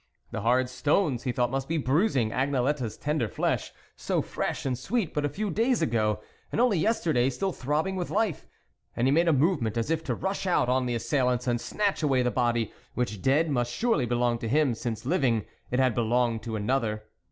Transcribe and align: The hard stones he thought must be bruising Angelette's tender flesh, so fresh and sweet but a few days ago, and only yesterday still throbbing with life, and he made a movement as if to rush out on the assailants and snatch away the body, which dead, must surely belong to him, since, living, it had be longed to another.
The 0.31 0.41
hard 0.41 0.67
stones 0.67 1.25
he 1.25 1.31
thought 1.31 1.51
must 1.51 1.67
be 1.67 1.77
bruising 1.77 2.31
Angelette's 2.31 2.97
tender 2.97 3.27
flesh, 3.27 3.71
so 3.95 4.19
fresh 4.19 4.65
and 4.65 4.75
sweet 4.75 5.13
but 5.13 5.25
a 5.25 5.29
few 5.29 5.51
days 5.51 5.83
ago, 5.83 6.21
and 6.51 6.59
only 6.59 6.79
yesterday 6.79 7.29
still 7.29 7.51
throbbing 7.51 7.95
with 7.95 8.09
life, 8.09 8.47
and 8.95 9.05
he 9.07 9.11
made 9.11 9.27
a 9.27 9.31
movement 9.31 9.77
as 9.77 9.91
if 9.91 10.03
to 10.05 10.15
rush 10.15 10.47
out 10.47 10.67
on 10.69 10.87
the 10.87 10.95
assailants 10.95 11.45
and 11.45 11.61
snatch 11.61 12.01
away 12.01 12.23
the 12.23 12.31
body, 12.31 12.73
which 12.95 13.21
dead, 13.21 13.51
must 13.51 13.71
surely 13.71 14.07
belong 14.07 14.39
to 14.39 14.49
him, 14.49 14.73
since, 14.73 15.05
living, 15.05 15.45
it 15.69 15.77
had 15.77 15.93
be 15.93 16.01
longed 16.01 16.41
to 16.41 16.55
another. 16.55 17.03